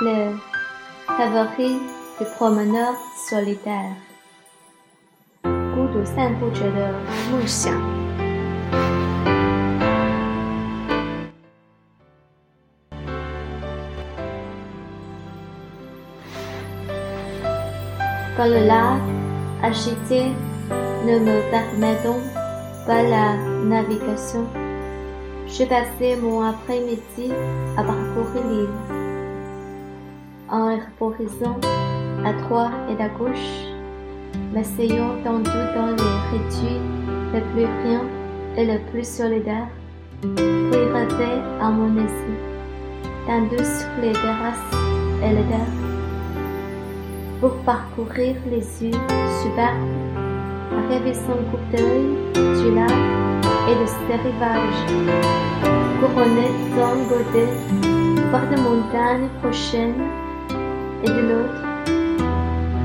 [0.00, 0.36] le
[1.06, 1.78] favori
[2.18, 2.94] du promeneur
[3.28, 3.94] solitaire，
[5.42, 6.92] 孤独散步者的
[7.30, 7.72] 梦想。
[18.36, 18.98] Quand le lac
[19.62, 20.32] agité
[21.04, 22.22] ne me permet donc
[22.86, 24.46] pas la navigation,
[25.46, 27.32] je passais mon après-midi
[27.76, 29.03] à parcourir l'île.
[30.55, 31.59] En reposant
[32.23, 33.67] à droite et à gauche,
[34.53, 36.79] m'asseyant tendu dans les réduits
[37.33, 38.09] les plus riants
[38.55, 39.67] et les plus solidaires,
[40.21, 42.25] puis rêver à mon aise,
[43.27, 44.71] tendu sur les terrasses
[45.25, 45.75] et les terres
[47.41, 49.01] pour parcourir les îles
[49.43, 49.89] superbes,
[50.89, 52.91] rêver son coup d'œil du lac
[53.67, 54.85] et de ses rivages,
[55.99, 56.47] couronné
[58.31, 60.24] par des montagnes prochaines
[61.03, 61.61] et de l'autre,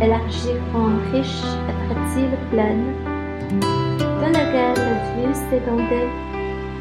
[0.00, 2.94] élargir en riche et fertile plaine,
[4.20, 6.10] dans laquelle la vue s'étendait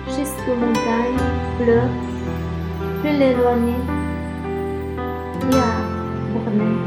[0.08, 1.28] jusqu'aux montagnes
[1.60, 1.92] bleues,
[3.02, 3.86] plus éloignées,
[5.52, 5.74] et à
[6.34, 6.78] Bournet.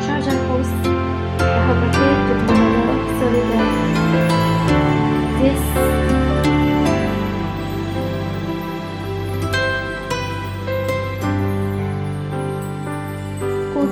[0.00, 0.92] Jean-Jacques Rousseau,
[1.38, 3.91] la reporter de promeneur solidaire.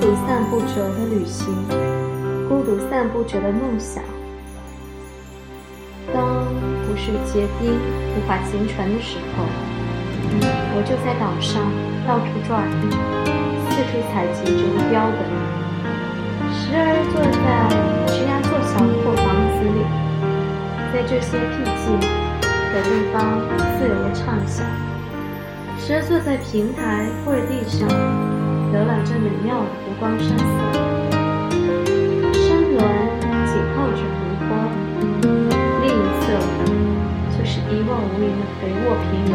[0.01, 1.45] 独散步者的旅行，
[2.49, 4.03] 孤独散步者的梦想。
[6.11, 6.43] 当
[6.87, 7.77] 不是结冰
[8.17, 9.45] 无法行船的时候，
[10.73, 11.61] 我就在岛上
[12.07, 12.65] 到处转，
[13.69, 15.21] 四处采集着标本。
[16.51, 17.69] 时而坐在
[18.11, 19.85] 吱呀作响破房子里，
[20.91, 21.93] 在这些僻静
[22.73, 23.37] 的地方
[23.77, 24.65] 自由地畅想；
[25.77, 27.87] 时而坐在平台或者地上，
[28.73, 30.43] 浏览着美妙的湖光山色。
[32.33, 32.79] 山峦
[33.45, 34.49] 紧靠着湖泊，
[35.81, 36.23] 另一侧
[37.37, 39.31] 就是一望无垠的肥沃平原，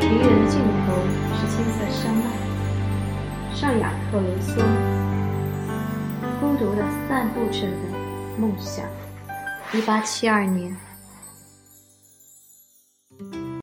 [0.00, 0.54] 平原的尽
[0.86, 0.88] 头
[1.34, 2.22] 是青色山脉，
[3.52, 4.48] 上雅克卢梭。
[6.40, 7.98] 孤独的散步者的
[8.38, 8.84] 梦想。
[9.72, 10.87] 一八七二年。